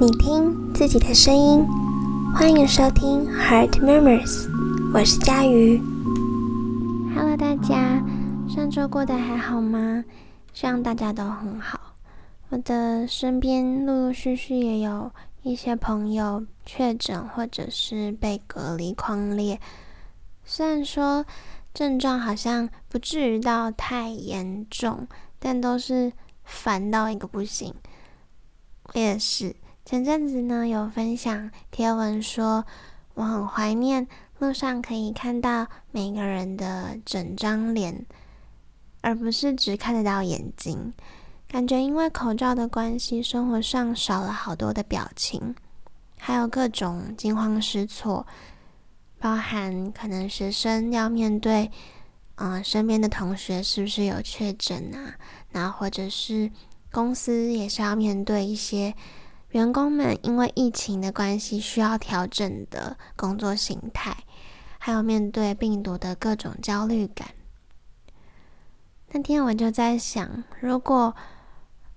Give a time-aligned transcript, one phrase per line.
[0.00, 1.66] 你听自己的声音，
[2.34, 4.48] 欢迎收听 Heart Murmurs，
[4.92, 5.80] 我是佳瑜。
[7.14, 8.02] Hello，大家，
[8.48, 10.04] 上周过得还好吗？
[10.52, 11.94] 希望大家都很好。
[12.48, 19.60] 我的身边陆陆续续也有一些朋友确诊，或者是被隔离框列。
[20.44, 21.24] 虽然说
[21.74, 25.06] 症状好像不至于到太严重，
[25.38, 26.12] 但都是
[26.44, 27.74] 烦到一个不行。
[28.84, 29.54] 我也是。
[29.84, 32.64] 前阵子呢，有分享贴文说，
[33.14, 34.06] 我很怀念
[34.38, 38.06] 路上可以看到每个人的整张脸，
[39.00, 40.92] 而不是只看得到眼睛。
[41.48, 45.54] 感觉因为口罩的关系，生活上少了好多的表情，
[46.16, 48.24] 还有各种惊慌失措，
[49.18, 51.70] 包含可能学生要面对，
[52.36, 55.16] 嗯，身边的同学是不是有确诊啊？
[55.50, 56.50] 然后或者是
[56.92, 58.94] 公司也是要面对一些。
[59.52, 64.16] 员工们因为疫情的关系需要调整的工作形态，
[64.78, 67.28] 还有面对病毒的各种焦虑感。
[69.10, 71.14] 那天我就在想，如果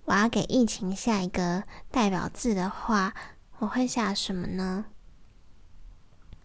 [0.03, 3.13] 我要给疫情下一个代表字的话，
[3.59, 4.87] 我会下什么呢？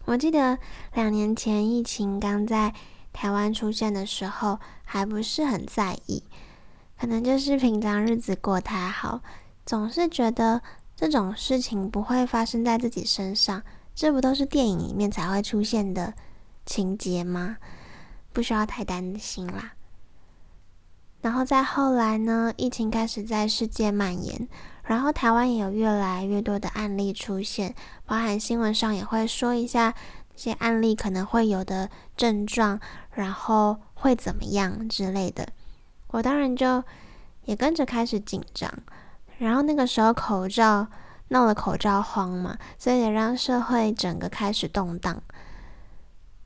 [0.05, 0.57] 我记得
[0.93, 2.73] 两年前疫情刚在
[3.11, 6.23] 台湾出现的时候，还不是很在意，
[6.97, 9.19] 可能就是平常日子过太好，
[9.65, 10.61] 总是觉得。
[11.01, 13.63] 这种事情不会发生在自己身上，
[13.95, 16.13] 这不都是电影里面才会出现的
[16.63, 17.57] 情节吗？
[18.31, 19.73] 不需要太担心啦。
[21.21, 24.47] 然后再后来呢，疫情开始在世界蔓延，
[24.83, 27.73] 然后台湾也有越来越多的案例出现，
[28.05, 29.95] 包含新闻上也会说一下
[30.35, 32.79] 这些案例可能会有的症状，
[33.13, 35.47] 然后会怎么样之类的。
[36.09, 36.83] 我当然就
[37.45, 38.71] 也跟着开始紧张。
[39.41, 40.85] 然后那个时候口罩
[41.29, 45.19] 闹了口罩慌嘛，所以也让社会整个开始动荡。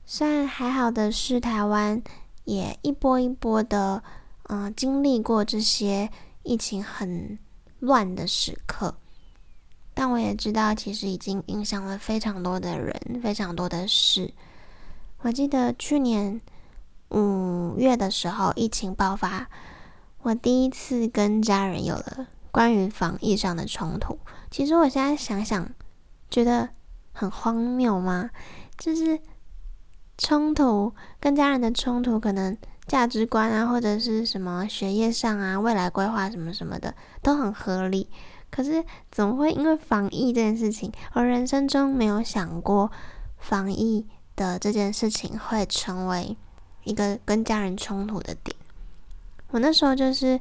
[0.06, 2.02] 虽然还好的是台湾
[2.44, 4.02] 也一波一波的，
[4.44, 6.10] 嗯，经历过这些
[6.42, 7.38] 疫情很
[7.80, 8.96] 乱的时刻，
[9.92, 14.32] 但我也知道其实已经影响了非常多的人，非常多的事。
[15.18, 16.40] 我记得去年
[17.10, 19.48] 五月的时候疫情爆发，
[20.22, 22.28] 我第一次跟家人有了。
[22.56, 24.18] 关于防疫上的冲突，
[24.50, 25.68] 其实我现在想想，
[26.30, 26.70] 觉得
[27.12, 28.30] 很荒谬吗？
[28.78, 29.20] 就是
[30.16, 30.90] 冲突
[31.20, 32.56] 跟家人的冲突，可能
[32.86, 38.08] 价值观啊，或者是什么学业上啊、未来规划什么什么的都很合理。
[38.50, 42.90] 可是怎么会因为防疫这件事情，而人生中没有想过
[43.36, 46.34] 防疫的这件事情会成为
[46.84, 48.56] 一个跟家人冲突的点？
[49.50, 50.40] 我那时候就是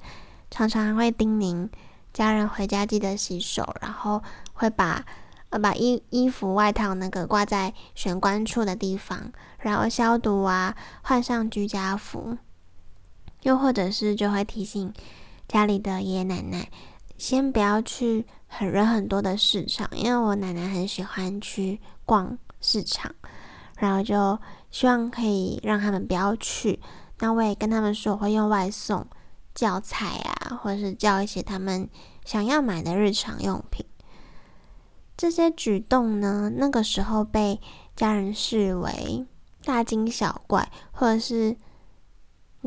[0.49, 1.69] 常常会叮咛。
[2.15, 5.05] 家人回家记得洗手，然后会把
[5.49, 12.37] 呃把衣衣服外套那个挂在玄关处的地方，然后消毒啊，换上居家服。
[13.41, 14.93] 又或者是就会提醒
[15.45, 16.69] 家里的爷爷奶奶，
[17.17, 23.13] 先不要去很人很多的市场，因为我奶奶很喜欢去逛市场，
[23.77, 24.39] 然后就
[24.71, 26.79] 希望可以让他们不要去。
[27.19, 29.05] 那我也跟他们说，我会用外送。
[29.55, 31.89] 教材啊，或者是叫一些他们
[32.25, 33.85] 想要买的日常用品，
[35.17, 37.59] 这些举动呢，那个时候被
[37.95, 39.25] 家人视为
[39.63, 41.55] 大惊小怪，或者是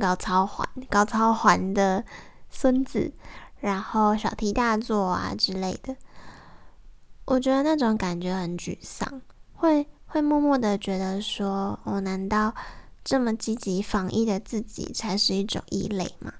[0.01, 2.03] 搞超环、搞超环的
[2.49, 3.13] 孙子，
[3.61, 5.95] 然后小题大做啊之类的。
[7.27, 9.21] 我觉得那种感觉很沮丧，
[9.53, 12.55] 会会默默的觉得说，我难道
[13.05, 16.33] 这么积极防疫的自己才是一种异类吗？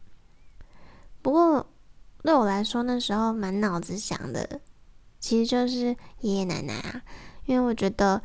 [1.29, 1.67] 不过
[2.23, 4.63] 对我来说，那时候满脑子想的
[5.21, 7.03] 其实就是爷爷奶奶啊，
[7.45, 8.23] 因为我觉得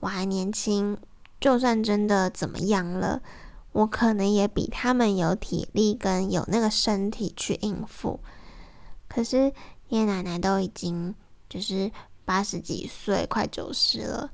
[0.00, 0.98] 我还年轻，
[1.40, 3.22] 就算真的怎么样了，
[3.72, 8.20] 我可能也比他们有体力跟有那个身体去应付。
[9.08, 9.50] 可是
[9.88, 11.14] 爷爷奶奶都已经
[11.48, 11.90] 就是
[12.26, 14.30] 八十几岁，快九十了，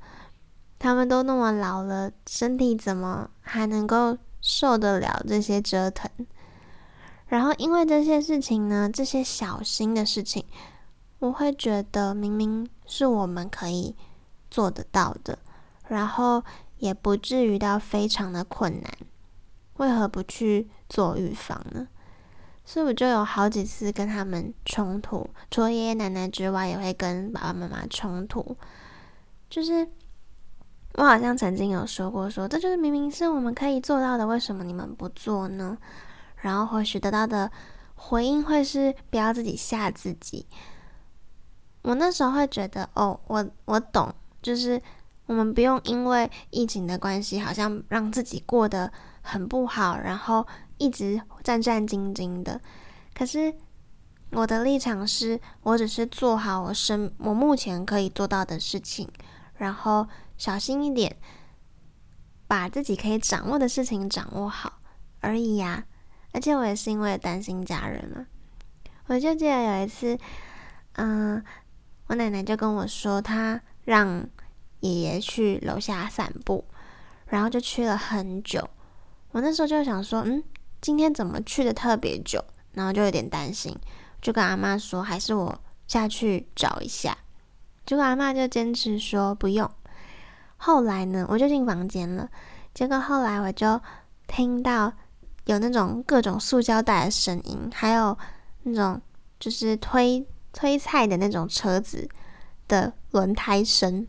[0.77, 6.11] 他们都那么老了，身体怎么还能够受得了这些折腾？
[7.29, 10.43] 然后，因为这些事情呢，这些小心的事情，
[11.19, 13.95] 我会觉得明明是我们可以
[14.51, 15.39] 做得到的，
[15.87, 16.43] 然后
[16.79, 18.91] 也不至于到非常的困难，
[19.77, 21.87] 为何不去做预防呢？
[22.65, 28.55] 所以我就有好几次跟他们冲突，除了爷爷奶奶之外，也会跟爸爸妈妈冲突。
[29.49, 29.87] 就是
[30.95, 35.77] 我好像曾经有说过，说这就是明明是我们可以做到的，为什么你们不做呢？
[36.41, 37.51] 然后或许得到的
[37.95, 40.47] 回应会是不要自己吓自己。
[41.81, 44.81] 我那时候会觉得，哦，我我懂，就是
[45.25, 48.91] 我们不用因为疫情的关系，好像让自己过得
[49.21, 50.45] 很不好，然后
[50.77, 52.59] 一直战战兢兢的。
[53.13, 53.53] 可是
[54.31, 59.09] 我的立场是，我只是做好我身我目前可以做到的事情，
[59.55, 60.07] 然后
[60.37, 61.17] 小心一点，
[62.45, 64.79] 把自己可以掌握的事情掌握好
[65.21, 65.85] 而已呀。
[66.31, 68.27] 而且我也是因为担心家人嘛，
[69.07, 70.15] 我就记得有一次，
[70.93, 71.43] 嗯，
[72.05, 74.23] 我奶奶就跟我说，她让
[74.81, 76.63] 爷爷去楼下散步，
[77.25, 78.69] 然后就去了很久。
[79.31, 80.43] 我那时候就想说，嗯，
[80.79, 82.43] 今天怎么去的特别久？
[82.73, 83.75] 然后就有点担心，
[84.21, 87.17] 就跟阿妈说，还是我下去找一下。
[87.87, 89.67] 结果阿妈就坚持说不用。
[90.57, 92.29] 后来呢，我就进房间了，
[92.71, 93.81] 结果后来我就
[94.27, 94.93] 听到。
[95.49, 98.15] 有那种各种塑胶袋的声音，还有
[98.61, 99.01] 那种
[99.39, 100.23] 就是推
[100.53, 102.07] 推菜的那种车子
[102.67, 104.05] 的轮胎声，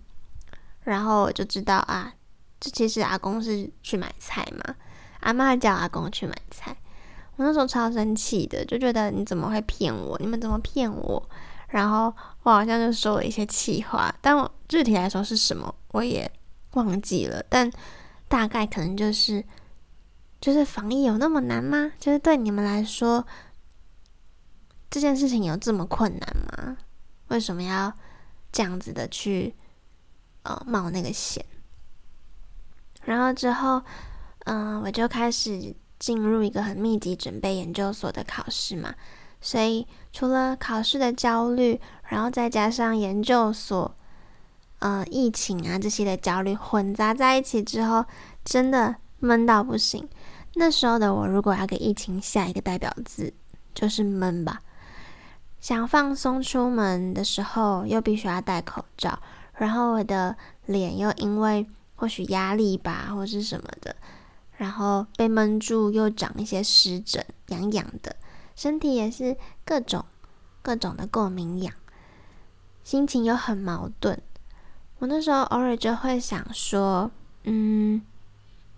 [0.82, 2.12] 然后我就知道啊，
[2.60, 4.74] 这其实阿公是去买菜嘛，
[5.20, 6.76] 阿妈叫阿公去买菜。
[7.36, 10.18] 我那时候超生气的，就觉得你怎么会骗我？
[10.18, 11.26] 你们怎么骗我？
[11.68, 16.30] 然后我好像就说了一些气话，但我具体来说是什么我也
[16.72, 17.72] 忘记了，但
[18.28, 19.42] 大概可能就是。
[20.40, 21.92] 就是防疫有那么难吗？
[21.98, 23.26] 就是对你们来说，
[24.88, 26.78] 这件事情有这么困难吗？
[27.28, 27.92] 为什么要
[28.50, 29.54] 这样子的去
[30.42, 31.44] 呃冒那个险？
[33.04, 33.82] 然后之后，
[34.46, 38.94] 嗯，我就开始进入一个很密集准备研究所的考试嘛。
[39.42, 43.94] 所以除了考试的焦虑，然后再加上研究所，
[44.80, 48.04] 呃，疫情啊这些的焦虑混杂在一起之后，
[48.44, 50.08] 真的闷到不行。
[50.54, 53.32] 那时候的我，如果要给疫情下一个代表字，
[53.72, 54.60] 就是闷吧。
[55.60, 59.20] 想放松出门的时候，又必须要戴口罩，
[59.54, 60.36] 然后我的
[60.66, 63.94] 脸又因为或许压力吧，或是什么的，
[64.56, 68.16] 然后被闷住，又长一些湿疹，痒痒的，
[68.56, 70.04] 身体也是各种
[70.62, 71.72] 各种的过敏痒，
[72.82, 74.20] 心情又很矛盾。
[74.98, 77.10] 我那时候偶尔就会想说，
[77.44, 78.02] 嗯。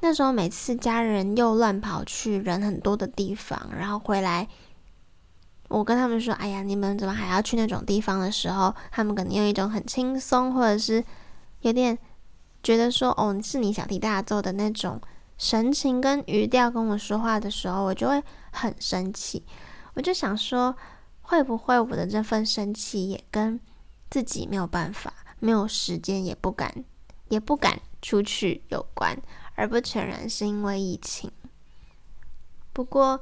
[0.04, 4.48] 那时候每次家人又乱跑去人很多的地方，然后回来，
[5.68, 11.04] 我跟他们说：“哎呀，你们怎么还要去那种地方？”的时候，他们可能用一种很轻松，或者是
[11.60, 11.96] 有点
[12.64, 15.00] 觉得说：“哦，是你小题大做的那种
[15.38, 18.20] 神情跟语调跟我说话的时候，我就会
[18.50, 19.44] 很生气。
[19.94, 20.74] 我就想说，
[21.20, 23.60] 会不会我的这份生气也跟
[24.10, 26.84] 自己没有办法、没有时间、也不敢、
[27.28, 29.16] 也不敢出去有关？
[29.54, 31.30] 而不全然是因为疫情。
[32.72, 33.20] 不过，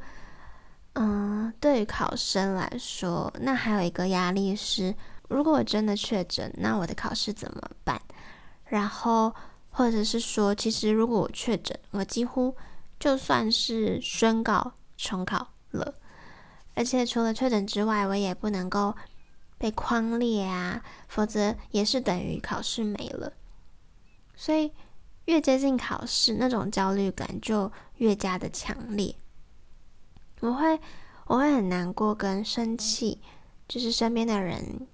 [0.93, 4.95] 嗯，对于考生来说，那还有一个压力是：
[5.29, 8.01] 如果我真的确诊，那我的考试怎么办？
[8.67, 9.35] 然后，
[9.71, 12.57] 或者是说，其实如果我确诊，我几乎
[13.01, 15.95] 就算是宣告重考了。
[16.77, 18.95] 而且，除了确诊之外，我也不能够
[19.59, 23.33] 被框列啊，否则也是等于考试没了。
[24.37, 24.73] 所以。
[25.31, 29.15] 越接近考试，那种焦虑感就越加的强烈。
[30.41, 30.81] 我会，
[31.27, 33.21] 我会很难过跟生气，
[33.69, 34.89] 就是身边的人，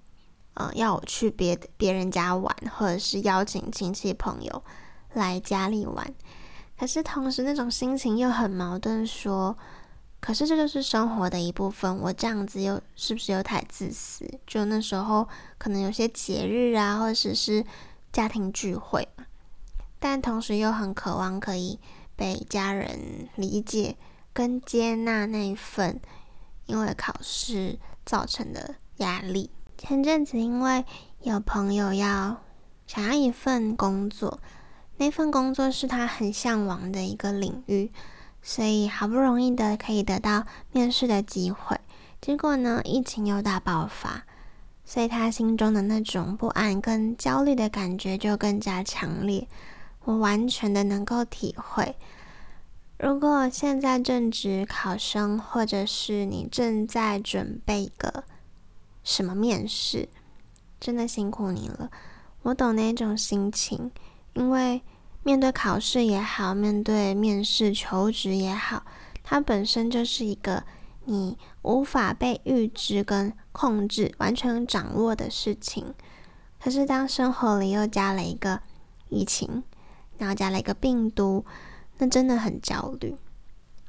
[0.53, 4.63] 呃，要我去别别人家玩，或者是邀请亲戚朋友
[5.15, 6.15] 来家里玩。
[6.79, 9.57] 可是同时，那种心情又很矛盾，说，
[10.21, 11.97] 可是这就是生活的一部分。
[11.97, 14.29] 我这样子又是不是又太自私？
[14.47, 15.27] 就那时候
[15.57, 17.65] 可能有些节日啊，或者是
[18.13, 19.09] 家庭聚会。
[20.09, 21.81] 但同时又很渴望可以
[22.15, 23.97] 被家人理解
[24.33, 26.01] 跟接纳那一份
[26.67, 29.51] 因为考试造成的压力。
[29.77, 30.85] 前阵子因为
[31.23, 32.41] 有朋友要
[32.87, 34.39] 想要一份工作，
[34.99, 37.91] 那份工作是他很向往的一个领域，
[38.41, 41.81] 所以好不容易的可以得到面试的机会，
[42.21, 44.25] 结果呢，疫情又大爆发，
[44.85, 49.49] 所以他心中的那种不安跟焦虑的感觉就更加强烈。
[50.07, 51.97] 我完全的能够体会。
[52.97, 58.23] 如果现在正值考生，或者是你正在准备一个
[59.03, 60.09] 什么面试，
[60.79, 61.91] 真的辛苦你了。
[62.43, 63.91] 我懂那种心情，
[64.35, 64.81] 因为
[65.25, 68.85] 面对考试也好，面对面试求职也好，
[69.25, 70.63] 它本身就是一个
[71.05, 75.93] 你无法被预知跟控制、完全掌握的事情。
[76.63, 78.63] 可是当生活里又加了一个
[79.09, 79.65] 疫情。
[80.19, 81.45] 然后加了一个病毒，
[81.99, 83.17] 那真的很焦虑。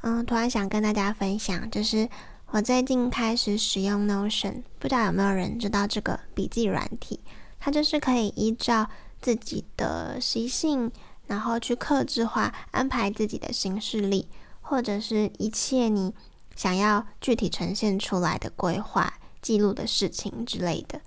[0.01, 2.07] 嗯，突然想跟大家分享，就是
[2.51, 7.19] 我最近开始使用 Notion，不知道有没有人知道这个笔记软体？
[7.59, 8.87] 它就是可以依照
[9.21, 10.91] 自己的习性，
[11.25, 14.27] 然后去克制化安排自己的行事历，
[14.61, 16.13] 或者是一切你
[16.55, 21.01] 想要具体呈现出来的规划、记录的事情之类的。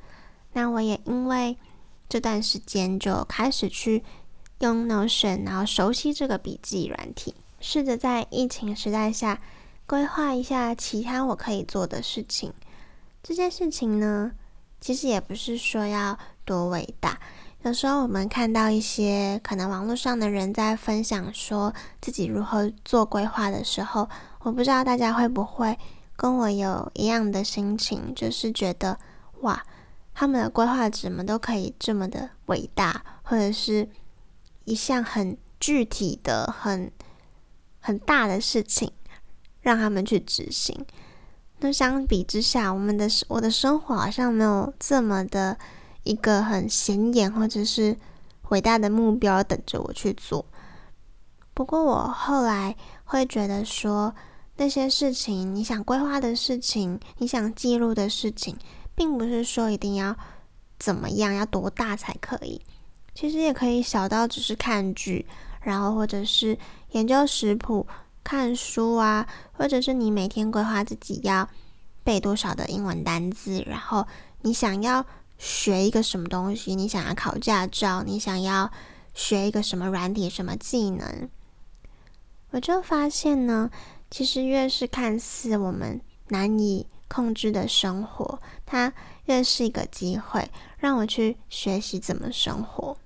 [0.52, 1.56] 那我也因为
[2.08, 4.02] 这段时间就开始去
[4.60, 9.38] 用 Notion，然后熟悉这个笔记软体，试着在疫情时代下。
[9.86, 12.52] 规划一下其他我可以做的事情。
[13.24, 14.30] 这件事情呢，
[14.80, 17.18] 其实也不是说要多伟大。
[17.62, 24.08] 有时候我们看到一些可能网络上的人在分享说自己如何做规划的时候，
[24.42, 25.76] 我不知道大家会不会
[26.14, 28.96] 跟我有一样的心情，就是觉得
[29.40, 29.60] 哇，
[30.14, 33.88] 他们的规划怎么都可以这么的伟大，或者是
[34.64, 36.90] 一项很具体的、很
[37.80, 38.92] 很大的事情。
[39.62, 40.86] 让他们去执行。
[41.58, 45.58] 那相比之下，我们的我的生活好像没有这么的
[46.02, 47.94] 一个很显眼或者是
[48.48, 50.46] 伟大的目标等着我去做。
[51.52, 52.74] 不过我后来
[53.04, 54.14] 会觉得说，
[54.56, 58.56] 那些事情，你想规划的事情，你想记录的事情，
[58.94, 60.16] 并不是说一定要
[60.78, 62.62] 怎么样，要多大才可以。
[63.20, 65.26] 其实也可以小到只是看剧，
[65.60, 66.56] 然后或者是
[66.92, 67.86] 研究食谱。
[68.24, 71.46] 看书啊，或者是你每天规划自己要
[72.02, 74.06] 背多少的英文单词，然后
[74.40, 75.04] 你想要
[75.36, 78.70] 学一个什么东西，你想要考驾照，你想要
[79.12, 81.28] 学一个什么软体、什么技能，
[82.52, 83.70] 我就发现呢，
[84.10, 88.94] 其实越是看似我们难以控制的生活，它
[89.26, 92.96] 越是一个机会，让我去学习怎么生活。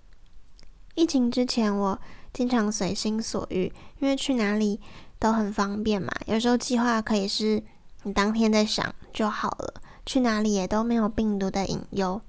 [0.95, 2.01] 疫情之前，我
[2.33, 4.81] 经常随心所欲，因为去哪里。
[5.17, 7.63] 都很方便嘛，有时候计划可以是
[8.03, 12.21] 你当天在想就好了，去哪里也都没有病毒的隐忧。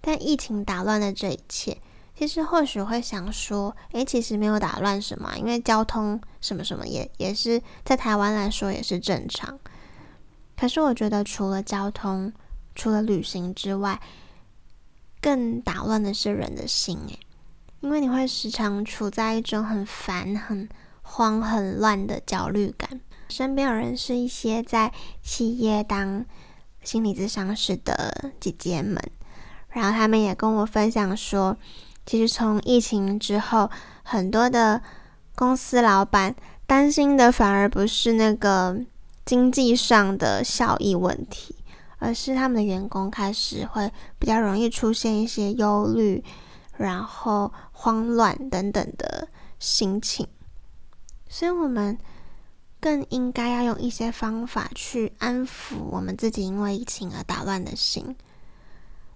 [0.00, 1.76] 但疫情打乱了这一切，
[2.16, 9.58] 其实或许会想说，诶，其实没有打乱什么，因为交通什么什么也也是在台湾来说也是正常。
[10.56, 12.32] 可是我觉得除了交通，
[12.74, 14.00] 除了旅行之外，
[15.20, 17.18] 更打乱的是人的心，诶，
[17.86, 20.68] 因为你会时常处在一种很烦很。
[21.08, 26.26] 慌很乱的焦虑感，身边有人是一些在企业当
[26.82, 29.00] 心理咨商师的姐姐们，
[29.68, 31.56] 然后他们也跟我分享说，
[32.04, 33.70] 其实从疫情之后，
[34.02, 34.82] 很多的
[35.36, 36.34] 公司老板
[36.66, 38.76] 担心的反而不是那个
[39.24, 41.54] 经济上的效益问题，
[41.98, 43.88] 而是他们的员工开始会
[44.18, 46.24] 比较容易出现一些忧虑，
[46.78, 49.28] 然后慌乱等等的
[49.58, 50.26] 心情。
[51.28, 51.98] 所以，我们
[52.80, 58.16] 更应该要用一些方法去安抚我们自己因为疫情而打乱的心。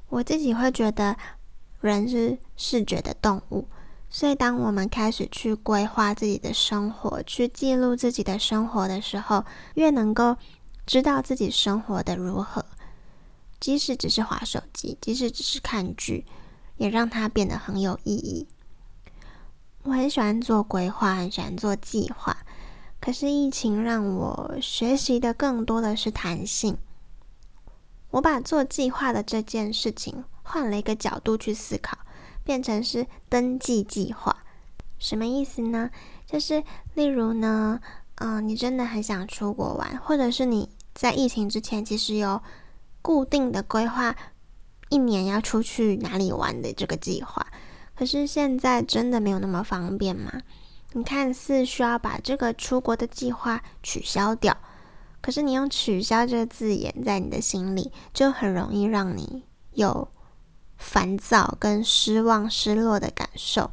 [0.08, 1.16] 我自己会觉得，
[1.80, 3.68] 人是视觉的动物，
[4.08, 10.36] 所以当我们开始去规划自己的生活，去记录自己的生活的时候，越能够
[10.84, 12.66] 知道自己生活的如何，
[13.60, 16.26] 即使只是划手机，即使只是看剧，
[16.80, 18.48] 也让它变得很有意义。
[19.82, 22.38] 我很喜欢做规划，很喜欢做计划。
[23.00, 26.78] 可是疫情让我学习的更多的是弹性。
[28.12, 31.98] 我把做计划的这件事情换了一个角度去思考，
[32.42, 34.34] 变成是登记计划。
[34.98, 35.90] 什么意思呢？
[36.24, 37.78] 就是例如呢，
[38.14, 42.40] 嗯，你真的很想出国玩，或者是你在疫情之前其实有
[43.02, 44.16] 固定的规划，
[44.90, 47.46] 一年要出去哪里玩的这个计划。
[47.96, 50.42] 可是现在真的没有那么方便吗？
[50.92, 54.56] 你看似需要把这个出国的计划取消掉，
[55.20, 60.08] 可是你用“取消”这个字眼在你的心里，就很容易让你有
[60.76, 63.70] 烦躁、跟失望、失落的感受。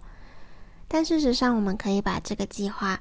[0.87, 2.99] 但事实上，我们可以把这个计划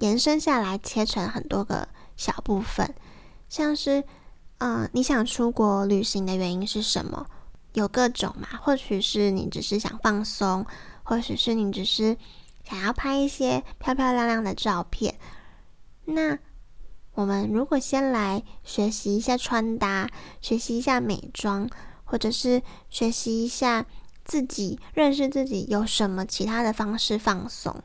[0.00, 2.94] 延伸下来，切成很多个小部分，
[3.48, 4.04] 像是，
[4.58, 7.26] 嗯，你想出国旅行的原因是什么？
[7.78, 10.66] 有各种嘛，或许是你只是想放松，
[11.02, 12.16] 或许是你只是
[12.64, 15.14] 想要拍一些漂漂亮亮的照片。
[16.04, 16.38] 那
[17.14, 20.08] 我们如果先来学习一下穿搭，
[20.40, 21.68] 学习一下美妆，
[22.04, 23.86] 或者是学习一下
[24.24, 27.82] 自己认识自己有什么其他的方式放松。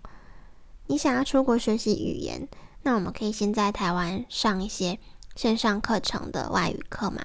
[0.88, 2.48] 你想要出国学习语言，
[2.84, 5.00] 那我们可以先在台湾上一些
[5.36, 7.24] 线上课程的外语课嘛。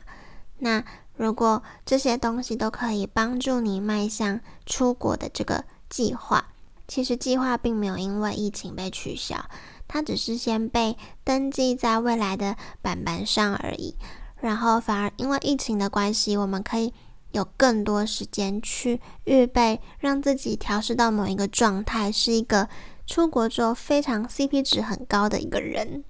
[0.59, 0.85] 那
[1.19, 6.53] 如果这些东西都可以帮助你迈向出国的这个计划，
[6.87, 9.45] 其实计划并没有因为疫情被取消，
[9.89, 13.97] 它只是先被登记在未来的板板上而已。
[14.41, 16.95] 然后反而因为疫情的关系，我们可以
[17.33, 22.69] 有更多时间去预备，让自己调试到某一个状态，是一个
[23.05, 26.05] 出国之后非常 CP 值很高的一个人。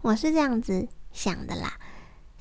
[0.00, 1.78] 我是这样子想的啦。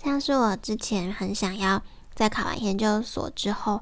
[0.04, 1.84] 像是我之前很想要
[2.16, 3.82] 在考完研究所之后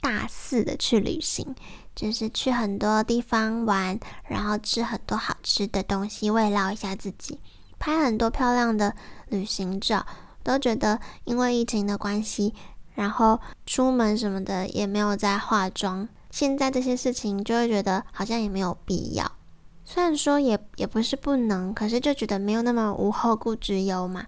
[0.00, 1.54] 大肆的去旅行，
[1.94, 7.38] 就是去很多地方玩，然后吃很多好吃的东西，慰劳一下自己，
[7.78, 8.96] 拍很多漂亮的
[9.28, 10.04] 旅行照。
[10.42, 12.52] 都觉得因为疫情的关系，
[12.94, 16.08] 然后出门什么的也没有在化妆。
[16.32, 19.30] 现在这些事情就会觉得好像也没有必要。
[19.84, 24.26] 虽然说也也不是不能，可是就觉得没有那么无后顾之忧嘛。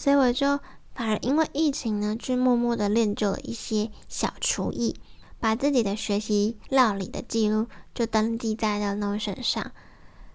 [0.00, 0.58] 所以我就
[0.94, 4.96] 反而因为疫情呢，去默默的练就了一些小厨艺，
[5.38, 9.72] 把自己的学习料理的记录就登记在了 Notion 上，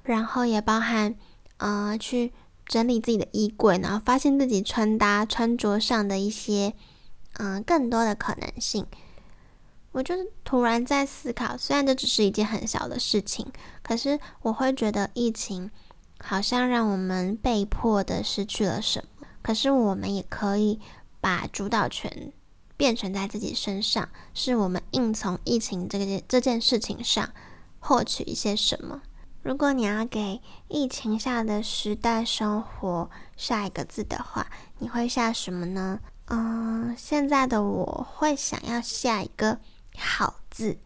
[0.03, 1.15] 然后也包含
[1.57, 2.33] 呃去。
[2.67, 6.73] 整理自己的衣柜，然后发现自己穿搭穿着上的一些
[7.33, 8.87] 嗯更多的可能性。
[9.91, 13.45] 我就是突然在思考，虽然这只是一件很小的事情，
[13.83, 15.69] 可是我会觉得疫情
[16.19, 19.14] 好像让我们被迫的失去了什么。
[19.45, 20.79] 可是我们也可以
[21.21, 22.33] 把主导权
[22.75, 27.29] 变成在自己身上，是我们硬从疫情这个这件事情上
[27.79, 29.03] 获取一些什么。
[29.43, 34.47] 如果你要给疫情下的时代生活下一个字的话，
[34.79, 35.99] 你会下什么呢？
[36.25, 39.59] 嗯，现在的我会想要下一个
[39.95, 40.79] 好字，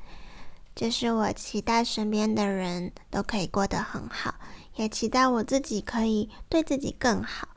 [0.75, 4.35] 就是我期待身边的人都可以过得很好，
[4.75, 7.47] 也期待我自己可以对自己更好，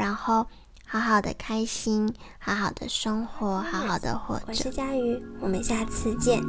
[0.00, 0.46] 然后
[0.86, 4.44] 好好的开心，好好的生活，好好的活着。
[4.48, 6.42] 我是佳瑜，我们下次见。